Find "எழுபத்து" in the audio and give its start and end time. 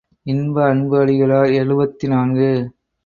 1.53-2.07